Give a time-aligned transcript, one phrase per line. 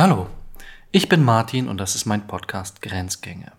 [0.00, 0.30] Hallo,
[0.92, 3.50] ich bin Martin und das ist mein Podcast Grenzgänge.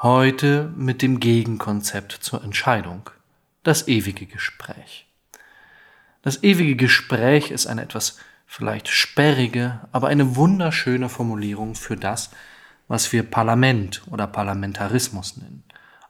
[0.00, 3.10] Heute mit dem Gegenkonzept zur Entscheidung,
[3.64, 5.08] das ewige Gespräch.
[6.22, 12.30] Das ewige Gespräch ist eine etwas vielleicht sperrige, aber eine wunderschöne Formulierung für das,
[12.86, 15.64] was wir Parlament oder Parlamentarismus nennen.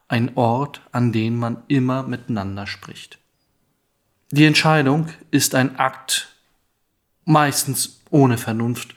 [0.06, 3.18] Ein Ort, an dem man immer miteinander spricht.
[4.32, 6.36] Die Entscheidung ist ein Akt,
[7.24, 8.94] meistens ohne Vernunft,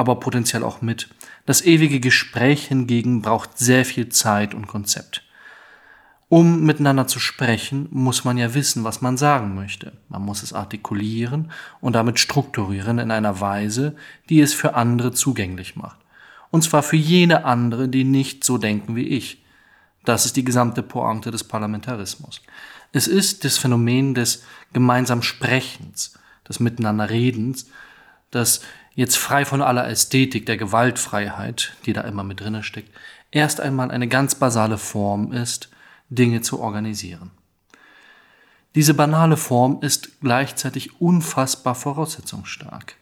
[0.00, 1.08] aber potenziell auch mit.
[1.44, 5.22] Das ewige Gespräch hingegen braucht sehr viel Zeit und Konzept.
[6.30, 9.92] Um miteinander zu sprechen, muss man ja wissen, was man sagen möchte.
[10.08, 11.50] Man muss es artikulieren
[11.82, 13.94] und damit strukturieren in einer Weise,
[14.30, 15.98] die es für andere zugänglich macht.
[16.50, 19.44] Und zwar für jene andere, die nicht so denken wie ich.
[20.06, 22.40] Das ist die gesamte Pointe des Parlamentarismus.
[22.92, 26.14] Es ist das Phänomen des gemeinsamen Sprechens,
[26.48, 27.66] des Miteinanderredens,
[28.30, 28.62] das
[28.94, 32.94] jetzt frei von aller Ästhetik der Gewaltfreiheit, die da immer mit drinne steckt,
[33.30, 35.70] erst einmal eine ganz basale Form ist,
[36.08, 37.30] Dinge zu organisieren.
[38.74, 42.94] Diese banale Form ist gleichzeitig unfassbar voraussetzungsstark.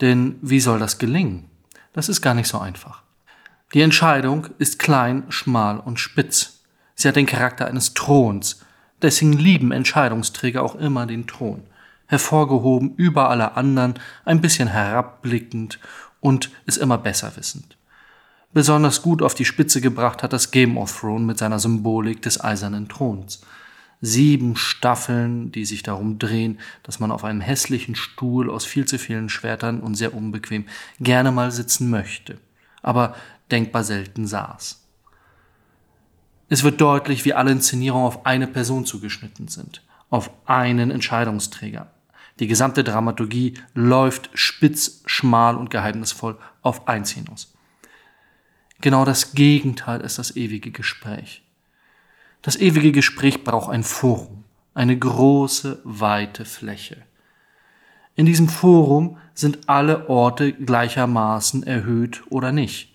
[0.00, 1.50] Denn wie soll das gelingen?
[1.92, 3.02] Das ist gar nicht so einfach.
[3.74, 6.62] Die Entscheidung ist klein, schmal und spitz.
[6.94, 8.60] Sie hat den Charakter eines Throns.
[9.00, 11.62] Deswegen lieben Entscheidungsträger auch immer den Thron.
[12.06, 15.78] Hervorgehoben über alle anderen, ein bisschen herabblickend
[16.20, 17.76] und ist immer besser wissend.
[18.52, 22.42] Besonders gut auf die Spitze gebracht hat das Game of Thrones mit seiner Symbolik des
[22.42, 23.40] eisernen Throns.
[24.02, 28.98] Sieben Staffeln, die sich darum drehen, dass man auf einem hässlichen Stuhl aus viel zu
[28.98, 30.66] vielen Schwertern und sehr unbequem
[31.00, 32.38] gerne mal sitzen möchte,
[32.82, 33.14] aber
[33.50, 34.80] denkbar selten saß.
[36.48, 41.90] Es wird deutlich, wie alle Inszenierungen auf eine Person zugeschnitten sind, auf einen Entscheidungsträger.
[42.38, 47.54] Die gesamte Dramaturgie läuft spitz, schmal und geheimnisvoll auf eins hinaus.
[48.82, 51.42] Genau das Gegenteil ist das ewige Gespräch.
[52.42, 56.98] Das ewige Gespräch braucht ein Forum, eine große, weite Fläche.
[58.14, 62.94] In diesem Forum sind alle Orte gleichermaßen erhöht oder nicht.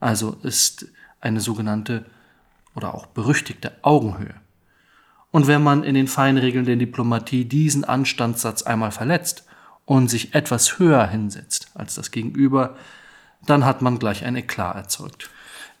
[0.00, 0.86] Also ist
[1.20, 2.04] eine sogenannte
[2.74, 4.41] oder auch berüchtigte Augenhöhe.
[5.32, 9.44] Und wenn man in den Feinregeln der Diplomatie diesen Anstandssatz einmal verletzt
[9.84, 12.76] und sich etwas höher hinsetzt als das Gegenüber,
[13.44, 15.30] dann hat man gleich ein Eklat erzeugt.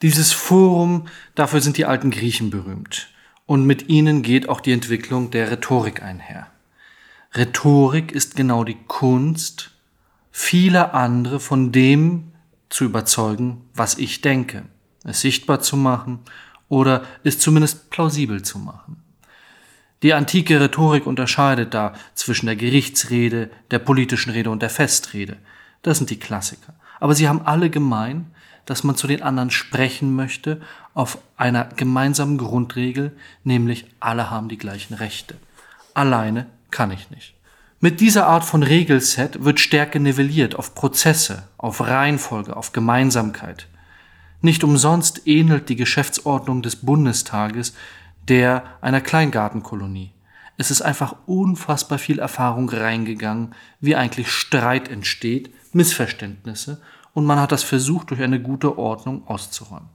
[0.00, 3.08] Dieses Forum, dafür sind die alten Griechen berühmt.
[3.46, 6.46] Und mit ihnen geht auch die Entwicklung der Rhetorik einher.
[7.34, 9.70] Rhetorik ist genau die Kunst,
[10.30, 12.32] viele andere von dem
[12.70, 14.64] zu überzeugen, was ich denke,
[15.04, 16.20] es sichtbar zu machen
[16.68, 19.02] oder es zumindest plausibel zu machen.
[20.02, 25.36] Die antike Rhetorik unterscheidet da zwischen der Gerichtsrede, der politischen Rede und der Festrede.
[25.82, 28.26] Das sind die Klassiker aber sie haben alle gemein,
[28.64, 30.60] dass man zu den anderen sprechen möchte
[30.94, 35.34] auf einer gemeinsamen Grundregel, nämlich alle haben die gleichen Rechte.
[35.94, 37.34] Alleine kann ich nicht.
[37.80, 43.66] Mit dieser Art von Regelset wird Stärke nivelliert auf Prozesse, auf Reihenfolge, auf Gemeinsamkeit.
[44.40, 47.74] Nicht umsonst ähnelt die Geschäftsordnung des Bundestages
[48.28, 50.12] der einer Kleingartenkolonie.
[50.56, 56.80] Es ist einfach unfassbar viel Erfahrung reingegangen, wie eigentlich Streit entsteht, Missverständnisse
[57.14, 59.88] und man hat das versucht, durch eine gute Ordnung auszuräumen.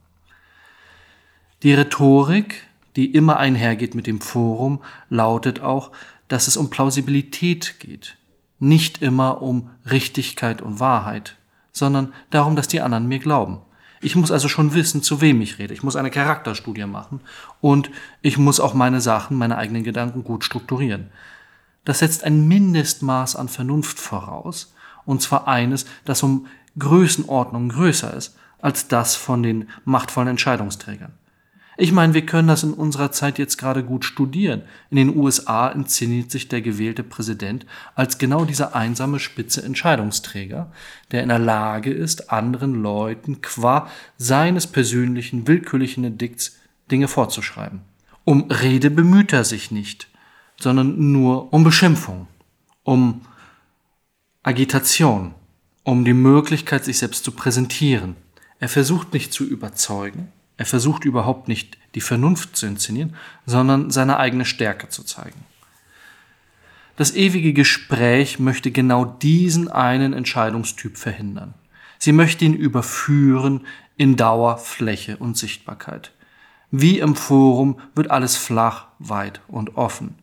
[1.62, 2.66] Die Rhetorik,
[2.96, 5.90] die immer einhergeht mit dem Forum, lautet auch,
[6.28, 8.16] dass es um Plausibilität geht,
[8.58, 11.36] nicht immer um Richtigkeit und Wahrheit,
[11.72, 13.60] sondern darum, dass die anderen mir glauben.
[14.00, 15.74] Ich muss also schon wissen, zu wem ich rede.
[15.74, 17.20] Ich muss eine Charakterstudie machen
[17.60, 17.90] und
[18.22, 21.10] ich muss auch meine Sachen, meine eigenen Gedanken gut strukturieren.
[21.84, 26.46] Das setzt ein Mindestmaß an Vernunft voraus, und zwar eines, das um
[26.78, 31.12] Größenordnung größer ist als das von den machtvollen Entscheidungsträgern.
[31.80, 34.62] Ich meine, wir können das in unserer Zeit jetzt gerade gut studieren.
[34.90, 40.72] In den USA inszeniert sich der gewählte Präsident als genau dieser einsame spitze Entscheidungsträger,
[41.12, 46.56] der in der Lage ist, anderen Leuten qua seines persönlichen willkürlichen Edikts
[46.90, 47.82] Dinge vorzuschreiben.
[48.24, 50.08] Um Rede bemüht er sich nicht,
[50.58, 52.26] sondern nur um Beschimpfung,
[52.82, 53.20] um
[54.42, 55.32] Agitation,
[55.84, 58.16] um die Möglichkeit, sich selbst zu präsentieren.
[58.58, 63.14] Er versucht nicht zu überzeugen, er versucht überhaupt nicht die Vernunft zu inszenieren,
[63.46, 65.40] sondern seine eigene Stärke zu zeigen.
[66.96, 71.54] Das ewige Gespräch möchte genau diesen einen Entscheidungstyp verhindern.
[71.98, 73.66] Sie möchte ihn überführen
[73.96, 76.12] in Dauer, Fläche und Sichtbarkeit.
[76.72, 80.16] Wie im Forum wird alles flach, weit und offen.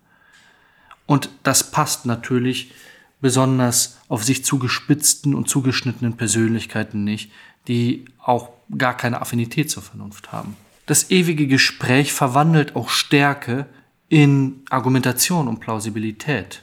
[1.05, 2.73] Und das passt natürlich
[3.21, 7.31] besonders auf sich zugespitzten und zugeschnittenen Persönlichkeiten nicht,
[7.67, 10.55] die auch gar keine Affinität zur Vernunft haben.
[10.85, 13.65] Das ewige Gespräch verwandelt auch Stärke
[14.07, 16.61] in Argumentation und Plausibilität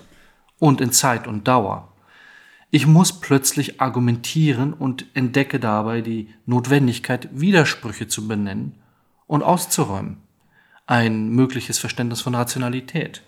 [0.59, 1.93] und in Zeit und Dauer.
[2.71, 8.77] Ich muss plötzlich argumentieren und entdecke dabei die Notwendigkeit, Widersprüche zu benennen
[9.27, 10.19] und auszuräumen.
[10.87, 13.23] Ein mögliches Verständnis von Rationalität.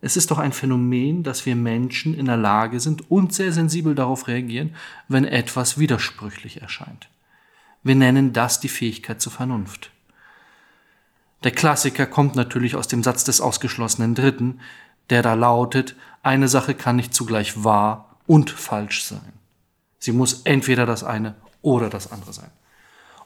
[0.00, 3.94] Es ist doch ein Phänomen, dass wir Menschen in der Lage sind und sehr sensibel
[3.94, 4.74] darauf reagieren,
[5.08, 7.08] wenn etwas widersprüchlich erscheint.
[7.84, 9.90] Wir nennen das die Fähigkeit zur Vernunft.
[11.44, 14.60] Der Klassiker kommt natürlich aus dem Satz des ausgeschlossenen Dritten,
[15.10, 19.34] der da lautet, eine Sache kann nicht zugleich wahr und falsch sein.
[19.98, 22.50] Sie muss entweder das eine oder das andere sein.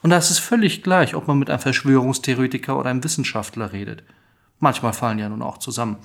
[0.03, 4.03] Und da ist es völlig gleich, ob man mit einem Verschwörungstheoretiker oder einem Wissenschaftler redet.
[4.59, 5.99] Manchmal fallen ja nun auch zusammen.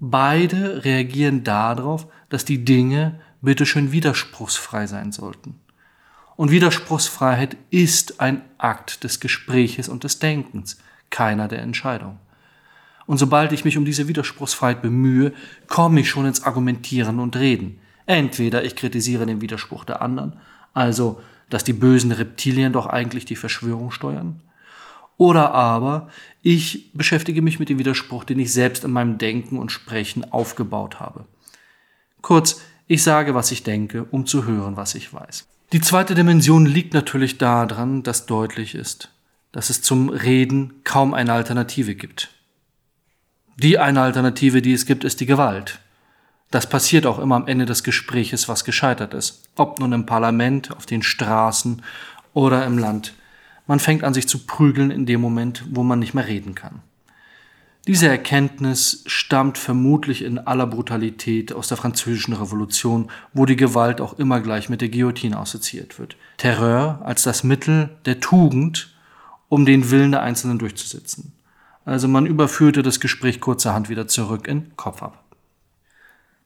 [0.00, 5.60] Beide reagieren darauf, dass die Dinge bitteschön widerspruchsfrei sein sollten.
[6.36, 10.78] Und Widerspruchsfreiheit ist ein Akt des Gespräches und des Denkens,
[11.10, 12.18] keiner der Entscheidung.
[13.06, 15.32] Und sobald ich mich um diese Widerspruchsfreiheit bemühe,
[15.68, 17.78] komme ich schon ins Argumentieren und Reden.
[18.04, 20.34] Entweder ich kritisiere den Widerspruch der anderen,
[20.74, 24.42] also dass die bösen Reptilien doch eigentlich die Verschwörung steuern,
[25.16, 26.10] oder aber
[26.42, 31.00] ich beschäftige mich mit dem Widerspruch, den ich selbst in meinem Denken und Sprechen aufgebaut
[31.00, 31.24] habe.
[32.20, 35.46] Kurz, ich sage, was ich denke, um zu hören, was ich weiß.
[35.72, 39.10] Die zweite Dimension liegt natürlich daran, dass deutlich ist,
[39.50, 42.30] dass es zum Reden kaum eine Alternative gibt.
[43.56, 45.80] Die eine Alternative, die es gibt, ist die Gewalt.
[46.52, 49.42] Das passiert auch immer am Ende des Gespräches, was gescheitert ist.
[49.56, 51.82] Ob nun im Parlament, auf den Straßen
[52.32, 53.14] oder im Land.
[53.66, 56.82] Man fängt an, sich zu prügeln in dem Moment, wo man nicht mehr reden kann.
[57.86, 64.18] Diese Erkenntnis stammt vermutlich in aller Brutalität aus der französischen Revolution, wo die Gewalt auch
[64.18, 66.16] immer gleich mit der Guillotine assoziiert wird.
[66.36, 68.92] Terror als das Mittel der Tugend,
[69.48, 71.32] um den Willen der Einzelnen durchzusetzen.
[71.84, 75.22] Also man überführte das Gespräch kurzerhand wieder zurück in Kopf ab.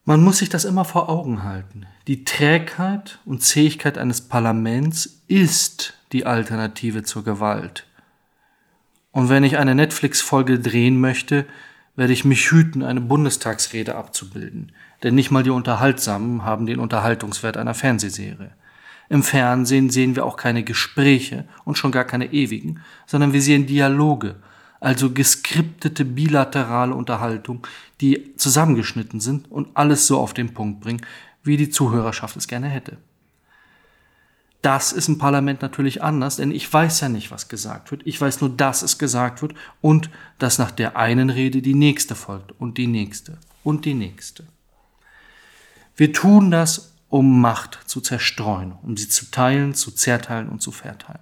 [0.04, 1.86] Man muss sich das immer vor Augen halten.
[2.06, 7.86] Die Trägheit und Zähigkeit eines Parlaments ist die Alternative zur Gewalt.
[9.12, 11.46] Und wenn ich eine Netflix-Folge drehen möchte,
[11.96, 14.72] werde ich mich hüten, eine Bundestagsrede abzubilden.
[15.02, 18.52] Denn nicht mal die Unterhaltsamen haben den Unterhaltungswert einer Fernsehserie.
[19.08, 23.66] Im Fernsehen sehen wir auch keine Gespräche und schon gar keine ewigen, sondern wir sehen
[23.66, 24.36] Dialoge,
[24.78, 27.66] also geskriptete bilaterale Unterhaltung,
[28.00, 31.04] die zusammengeschnitten sind und alles so auf den Punkt bringen,
[31.42, 32.98] wie die Zuhörerschaft es gerne hätte.
[34.62, 38.02] Das ist im Parlament natürlich anders, denn ich weiß ja nicht, was gesagt wird.
[38.04, 42.14] Ich weiß nur, dass es gesagt wird und dass nach der einen Rede die nächste
[42.14, 44.44] folgt und die nächste und die nächste.
[45.96, 50.72] Wir tun das, um Macht zu zerstreuen, um sie zu teilen, zu zerteilen und zu
[50.72, 51.20] verteilen.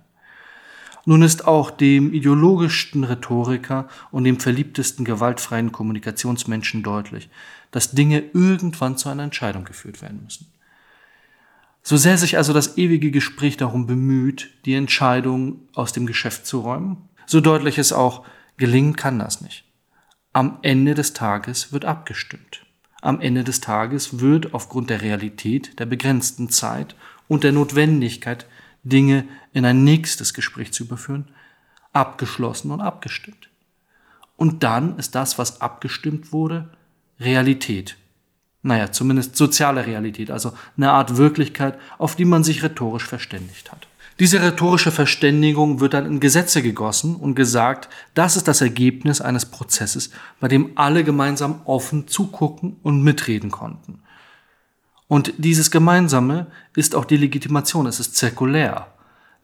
[1.05, 7.31] Nun ist auch dem ideologischsten Rhetoriker und dem verliebtesten gewaltfreien Kommunikationsmenschen deutlich,
[7.71, 10.53] dass Dinge irgendwann zu einer Entscheidung geführt werden müssen.
[11.83, 16.61] So sehr sich also das ewige Gespräch darum bemüht, die Entscheidung aus dem Geschäft zu
[16.61, 18.25] räumen, so deutlich es auch
[18.57, 19.65] gelingen kann das nicht.
[20.33, 22.67] Am Ende des Tages wird abgestimmt.
[23.01, 26.97] Am Ende des Tages wird aufgrund der Realität, der begrenzten Zeit
[27.29, 28.47] und der Notwendigkeit,
[28.83, 31.29] Dinge in ein nächstes Gespräch zu überführen,
[31.93, 33.49] abgeschlossen und abgestimmt.
[34.37, 36.71] Und dann ist das, was abgestimmt wurde,
[37.21, 37.97] Realität
[38.63, 43.87] naja, zumindest soziale Realität, also eine Art Wirklichkeit, auf die man sich rhetorisch verständigt hat.
[44.19, 49.47] Diese rhetorische Verständigung wird dann in Gesetze gegossen und gesagt, das ist das Ergebnis eines
[49.47, 50.11] Prozesses,
[50.41, 54.03] bei dem alle gemeinsam offen zugucken und mitreden konnten.
[55.07, 58.89] Und dieses Gemeinsame ist auch die Legitimation, es ist zirkulär.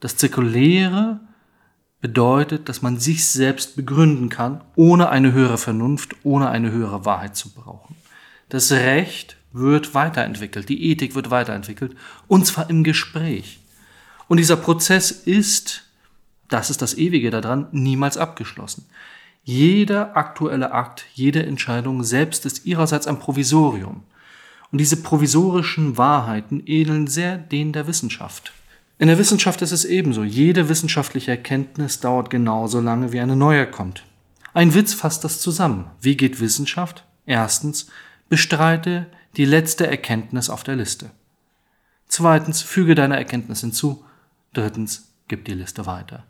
[0.01, 1.21] Das Zirkuläre
[2.01, 7.37] bedeutet, dass man sich selbst begründen kann, ohne eine höhere Vernunft, ohne eine höhere Wahrheit
[7.37, 7.95] zu brauchen.
[8.49, 11.95] Das Recht wird weiterentwickelt, die Ethik wird weiterentwickelt,
[12.27, 13.59] und zwar im Gespräch.
[14.27, 15.83] Und dieser Prozess ist,
[16.49, 18.85] das ist das Ewige daran, niemals abgeschlossen.
[19.43, 24.03] Jeder aktuelle Akt, jede Entscheidung selbst ist ihrerseits ein Provisorium.
[24.71, 28.51] Und diese provisorischen Wahrheiten ähneln sehr denen der Wissenschaft.
[28.97, 30.23] In der Wissenschaft ist es ebenso.
[30.23, 34.03] Jede wissenschaftliche Erkenntnis dauert genauso lange, wie eine neue kommt.
[34.53, 35.85] Ein Witz fasst das zusammen.
[36.01, 37.03] Wie geht Wissenschaft?
[37.25, 37.87] Erstens,
[38.29, 39.05] Bestreite
[39.37, 41.11] die letzte Erkenntnis auf der Liste.
[42.07, 44.03] Zweitens, füge deine Erkenntnis hinzu.
[44.53, 46.25] Drittens, gib die Liste weiter.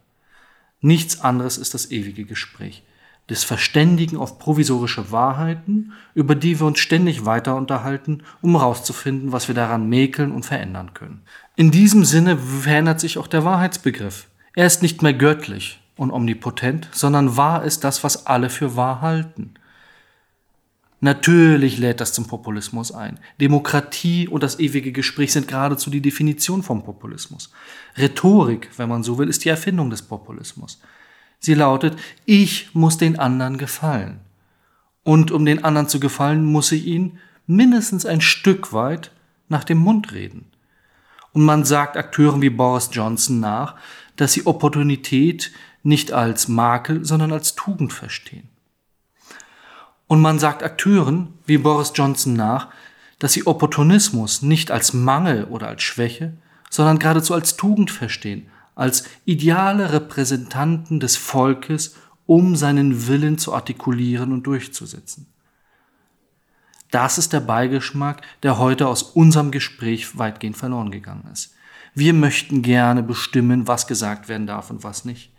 [0.82, 2.84] Nichts anderes ist das ewige Gespräch.
[3.30, 9.48] des Verständigen auf provisorische Wahrheiten, über die wir uns ständig weiter unterhalten, um herauszufinden, was
[9.48, 11.24] wir daran mäkeln und verändern können.
[11.56, 14.28] In diesem Sinne verändert sich auch der Wahrheitsbegriff.
[14.54, 19.02] Er ist nicht mehr göttlich und omnipotent, sondern wahr ist das, was alle für wahr
[19.02, 19.56] halten.
[21.06, 23.20] Natürlich lädt das zum Populismus ein.
[23.40, 27.52] Demokratie und das ewige Gespräch sind geradezu die Definition vom Populismus.
[27.96, 30.82] Rhetorik, wenn man so will, ist die Erfindung des Populismus.
[31.38, 31.96] Sie lautet,
[32.26, 34.22] ich muss den anderen gefallen.
[35.04, 39.12] Und um den anderen zu gefallen, muss ich ihn mindestens ein Stück weit
[39.48, 40.48] nach dem Mund reden.
[41.34, 43.76] Und man sagt Akteuren wie Boris Johnson nach,
[44.16, 45.52] dass sie Opportunität
[45.84, 48.50] nicht als Makel, sondern als Tugend verstehen.
[50.08, 52.70] Und man sagt Akteuren wie Boris Johnson nach,
[53.20, 56.34] dass sie Opportunismus nicht als Mangel oder als Schwäche,
[56.70, 61.96] sondern geradezu als Tugend verstehen, als ideale Repräsentanten des Volkes,
[62.26, 65.28] um seinen Willen zu artikulieren und durchzusetzen.
[66.92, 71.54] Das ist der Beigeschmack, der heute aus unserem Gespräch weitgehend verloren gegangen ist.
[71.94, 75.32] Wir möchten gerne bestimmen, was gesagt werden darf und was nicht.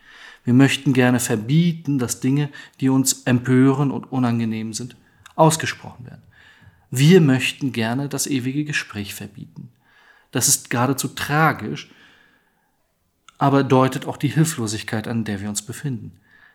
[0.46, 2.50] Wir möchten gerne verbieten, dass Dinge,
[2.80, 4.96] die uns empören und unangenehm sind,
[5.34, 6.22] ausgesprochen werden.
[6.92, 9.70] Wir möchten gerne das ewige Gespräch verbieten.
[10.30, 11.90] Das ist geradezu tragisch,
[13.38, 16.12] aber deutet auch die Hilflosigkeit an, der wir uns befinden.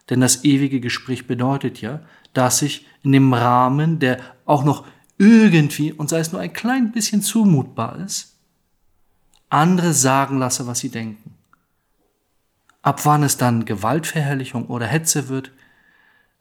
[0.10, 2.00] Denn das ewige Gespräch bedeutet ja,
[2.32, 6.94] dass ich in dem Rahmen, der auch noch irgendwie, und sei es nur ein klein
[6.94, 8.38] bisschen zumutbar ist,
[9.50, 11.36] andere sagen lasse, was sie denken.
[12.82, 15.52] Ab wann es dann Gewaltverherrlichung oder Hetze wird,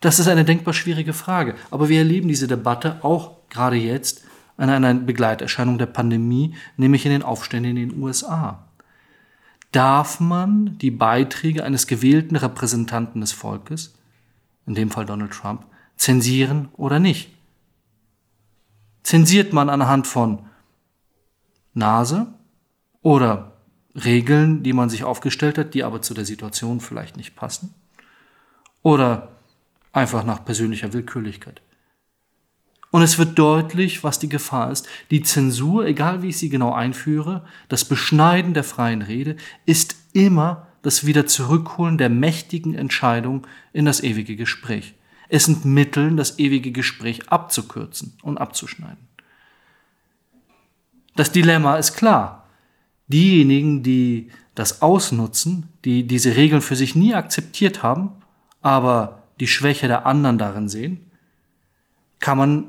[0.00, 1.54] das ist eine denkbar schwierige Frage.
[1.70, 4.24] Aber wir erleben diese Debatte auch gerade jetzt
[4.56, 8.66] an einer Begleiterscheinung der Pandemie, nämlich in den Aufständen in den USA.
[9.72, 13.94] Darf man die Beiträge eines gewählten Repräsentanten des Volkes,
[14.66, 15.64] in dem Fall Donald Trump,
[15.96, 17.30] zensieren oder nicht?
[19.02, 20.46] Zensiert man anhand von
[21.72, 22.26] Nase
[23.02, 23.49] oder
[23.94, 27.74] Regeln, die man sich aufgestellt hat, die aber zu der Situation vielleicht nicht passen?
[28.82, 29.36] Oder
[29.92, 31.60] einfach nach persönlicher Willkürlichkeit?
[32.92, 34.88] Und es wird deutlich, was die Gefahr ist.
[35.10, 40.66] Die Zensur, egal wie ich sie genau einführe, das Beschneiden der freien Rede, ist immer
[40.82, 44.94] das Wiederzurückholen der mächtigen Entscheidung in das ewige Gespräch.
[45.28, 49.08] Es sind Mittel, das ewige Gespräch abzukürzen und abzuschneiden.
[51.14, 52.39] Das Dilemma ist klar
[53.12, 58.12] diejenigen, die das ausnutzen, die diese Regeln für sich nie akzeptiert haben,
[58.60, 61.10] aber die Schwäche der anderen darin sehen,
[62.18, 62.64] kann man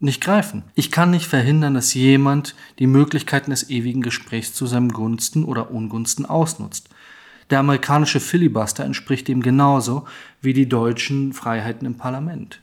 [0.00, 0.64] nicht greifen.
[0.74, 5.70] Ich kann nicht verhindern, dass jemand die Möglichkeiten des ewigen Gesprächs zu seinem Gunsten oder
[5.70, 6.88] Ungunsten ausnutzt.
[7.50, 10.06] Der amerikanische Filibuster entspricht dem genauso
[10.40, 12.61] wie die deutschen Freiheiten im Parlament.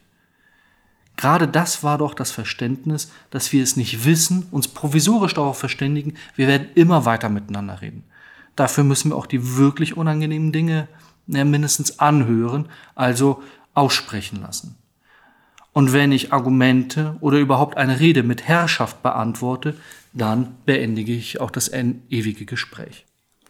[1.20, 6.14] Gerade das war doch das Verständnis, dass wir es nicht wissen, uns provisorisch darauf verständigen,
[6.34, 8.04] wir werden immer weiter miteinander reden.
[8.56, 10.88] Dafür müssen wir auch die wirklich unangenehmen Dinge
[11.26, 13.42] ja, mindestens anhören, also
[13.74, 14.76] aussprechen lassen.
[15.74, 19.76] Und wenn ich Argumente oder überhaupt eine Rede mit Herrschaft beantworte,
[20.14, 23.04] dann beendige ich auch das ewige Gespräch.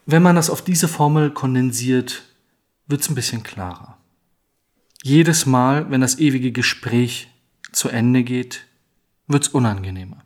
[0.06, 2.24] Wenn man das auf diese Formel kondensiert,
[2.88, 3.96] wird es ein bisschen klarer.
[5.04, 7.28] Jedes Mal, wenn das ewige Gespräch
[7.72, 8.66] zu Ende geht,
[9.26, 10.18] wird's unangenehmer.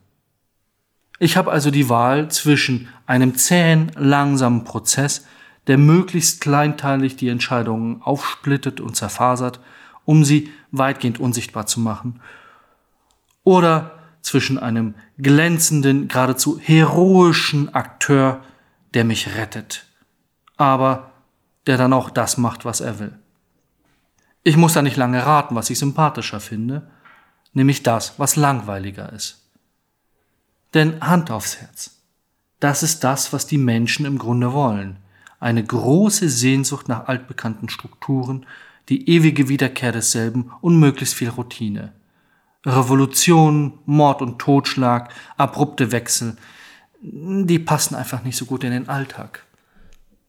[1.18, 5.26] Ich habe also die Wahl zwischen einem zähen, langsamen Prozess,
[5.66, 9.60] der möglichst kleinteilig die Entscheidungen aufsplittet und zerfasert,
[10.04, 12.20] um sie weitgehend unsichtbar zu machen,
[13.44, 18.42] oder zwischen einem glänzenden, geradezu heroischen Akteur,
[18.94, 19.86] der mich rettet,
[20.56, 21.12] aber
[21.66, 23.18] der dann auch das macht, was er will.
[24.42, 26.90] Ich muss da nicht lange raten, was ich sympathischer finde,
[27.54, 29.40] nämlich das, was langweiliger ist.
[30.74, 32.02] Denn Hand aufs Herz,
[32.60, 34.96] das ist das, was die Menschen im Grunde wollen.
[35.40, 38.46] Eine große Sehnsucht nach altbekannten Strukturen,
[38.88, 41.92] die ewige Wiederkehr desselben und möglichst viel Routine.
[42.66, 46.36] Revolution, Mord und Totschlag, abrupte Wechsel,
[47.00, 49.44] die passen einfach nicht so gut in den Alltag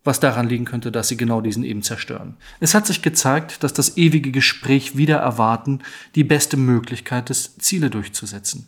[0.06, 2.38] was daran liegen könnte, dass sie genau diesen eben zerstören.
[2.60, 5.80] Es hat sich gezeigt, dass das ewige Gespräch wieder erwarten
[6.14, 8.68] die beste Möglichkeit ist, Ziele durchzusetzen.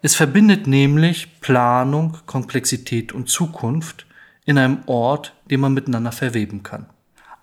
[0.00, 4.06] Es verbindet nämlich Planung, Komplexität und Zukunft
[4.44, 6.86] in einem Ort, den man miteinander verweben kann.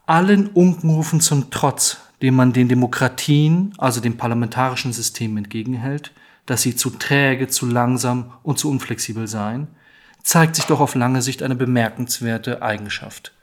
[0.06, 6.12] Allen Unkenrufen zum Trotz, den man den Demokratien, also dem parlamentarischen System entgegenhält,
[6.46, 9.68] dass sie zu träge, zu langsam und zu unflexibel seien,
[10.24, 13.34] zeigt sich doch auf lange Sicht eine bemerkenswerte Eigenschaft.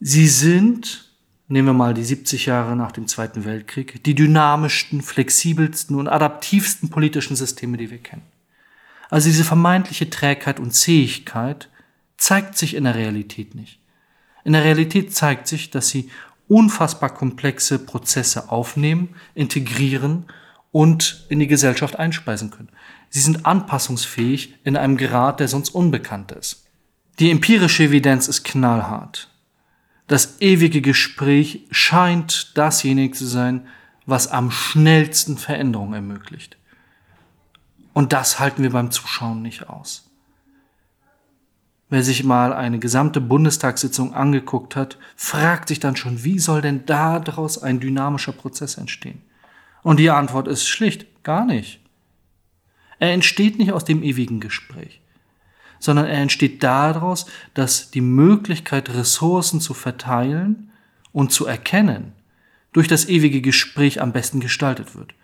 [0.00, 1.12] Sie sind
[1.52, 6.88] nehmen wir mal die 70 Jahre nach dem Zweiten Weltkrieg, die dynamischsten, flexibelsten und adaptivsten
[6.88, 8.22] politischen Systeme, die wir kennen.
[9.10, 11.68] Also diese vermeintliche Trägheit und Zähigkeit
[12.16, 13.78] zeigt sich in der Realität nicht.
[14.44, 16.08] In der Realität zeigt sich, dass sie
[16.48, 20.24] unfassbar komplexe Prozesse aufnehmen, integrieren
[20.70, 22.70] und in die Gesellschaft einspeisen können.
[23.12, 26.64] Sie sind anpassungsfähig in einem Grad, der sonst unbekannt ist.
[27.18, 29.28] Die empirische Evidenz ist knallhart.
[30.06, 33.66] Das ewige Gespräch scheint dasjenige zu sein,
[34.06, 36.56] was am schnellsten Veränderungen ermöglicht.
[37.92, 40.08] Und das halten wir beim Zuschauen nicht aus.
[41.90, 46.86] Wer sich mal eine gesamte Bundestagssitzung angeguckt hat, fragt sich dann schon, wie soll denn
[46.86, 49.20] daraus ein dynamischer Prozess entstehen?
[49.82, 51.81] Und die Antwort ist schlicht, gar nicht.
[53.02, 55.00] Er entsteht nicht aus dem ewigen Gespräch,
[55.80, 60.70] sondern er entsteht daraus, dass die Möglichkeit, Ressourcen zu verteilen
[61.10, 62.12] und zu erkennen,
[62.72, 65.14] durch das ewige Gespräch am besten gestaltet wird,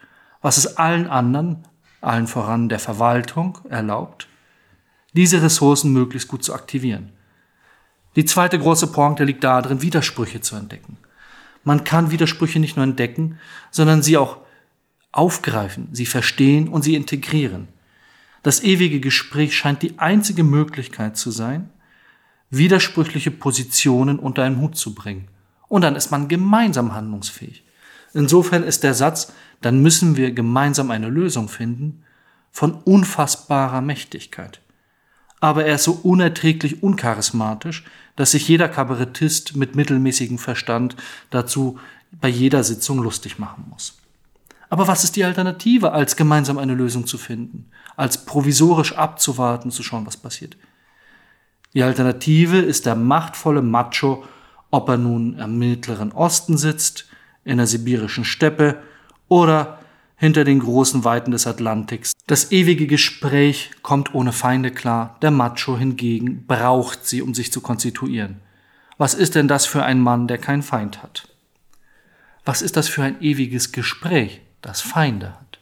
[0.42, 1.68] was es allen anderen,
[2.00, 4.26] allen voran der Verwaltung, erlaubt,
[5.12, 7.12] diese Ressourcen möglichst gut zu aktivieren.
[8.16, 10.97] Die zweite große Pointe liegt darin, Widersprüche zu entdecken.
[11.62, 13.38] Man kann Widersprüche nicht nur entdecken,
[13.70, 14.38] sondern sie auch
[15.18, 17.68] aufgreifen, sie verstehen und sie integrieren.
[18.42, 21.70] Das ewige Gespräch scheint die einzige Möglichkeit zu sein,
[22.50, 25.28] widersprüchliche Positionen unter einen Hut zu bringen.
[25.68, 27.64] Und dann ist man gemeinsam handlungsfähig.
[28.14, 32.04] Insofern ist der Satz, dann müssen wir gemeinsam eine Lösung finden,
[32.50, 34.60] von unfassbarer Mächtigkeit
[35.40, 37.84] aber er ist so unerträglich uncharismatisch,
[38.16, 40.96] dass sich jeder Kabarettist mit mittelmäßigem Verstand
[41.30, 41.78] dazu
[42.10, 43.97] bei jeder Sitzung lustig machen muss.
[44.70, 49.82] Aber was ist die Alternative, als gemeinsam eine Lösung zu finden, als provisorisch abzuwarten, zu
[49.82, 50.56] schauen, was passiert?
[51.75, 54.25] Die Alternative ist der machtvolle Macho,
[54.70, 57.06] ob er nun am Mittleren Osten sitzt,
[57.44, 58.83] in der sibirischen Steppe
[59.28, 59.78] oder
[60.16, 62.12] hinter den großen Weiten des Atlantiks.
[62.26, 67.61] Das ewige Gespräch kommt ohne Feinde klar, der Macho hingegen braucht sie, um sich zu
[67.61, 68.40] konstituieren.
[68.98, 71.28] Was ist denn das für ein Mann, der keinen Feind hat?
[72.44, 75.59] Was ist das für ein ewiges Gespräch, das Feinde hat?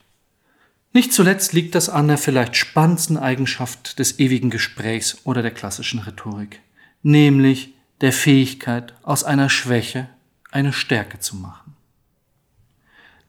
[0.93, 6.01] Nicht zuletzt liegt das an der vielleicht spannendsten Eigenschaft des ewigen Gesprächs oder der klassischen
[6.01, 6.61] Rhetorik,
[7.03, 10.09] nämlich der Fähigkeit, aus einer Schwäche
[10.51, 11.75] eine Stärke zu machen.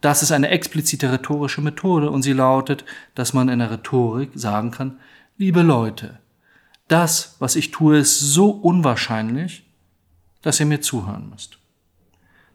[0.02, 4.72] Das ist eine explizite rhetorische Methode und sie lautet, dass man in der Rhetorik sagen
[4.72, 5.00] kann,
[5.38, 6.20] liebe Leute,
[6.88, 9.66] das, was ich tue, ist so unwahrscheinlich,
[10.42, 11.58] dass ihr mir zuhören müsst.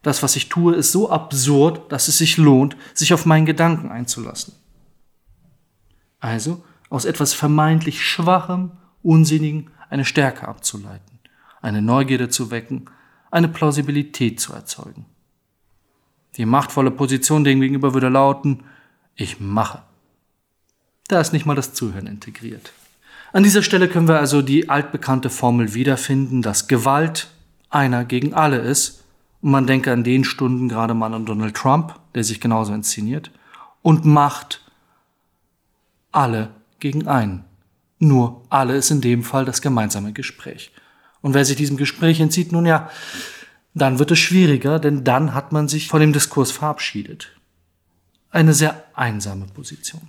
[0.02, 3.90] Das, was ich tue, ist so absurd, dass es sich lohnt, sich auf meinen Gedanken
[3.90, 4.54] einzulassen.
[6.18, 11.18] Also aus etwas vermeintlich Schwachem, Unsinnigen eine Stärke abzuleiten,
[11.60, 12.86] eine Neugierde zu wecken,
[13.30, 15.06] eine Plausibilität zu erzeugen.
[16.36, 18.64] Die machtvolle Position dem gegenüber würde lauten,
[19.14, 19.82] ich mache.
[21.08, 22.72] Da ist nicht mal das Zuhören integriert.
[23.32, 27.28] An dieser Stelle können wir also die altbekannte Formel wiederfinden, dass Gewalt
[27.70, 29.01] einer gegen alle ist.
[29.42, 33.30] Man denke an den Stunden gerade mal an Donald Trump, der sich genauso inszeniert.
[33.82, 34.62] Und Macht
[36.12, 37.44] alle gegen einen.
[37.98, 40.72] Nur alle ist in dem Fall das gemeinsame Gespräch.
[41.20, 42.88] Und wer sich diesem Gespräch entzieht, nun ja,
[43.74, 47.32] dann wird es schwieriger, denn dann hat man sich von dem Diskurs verabschiedet.
[48.30, 50.08] Eine sehr einsame Position.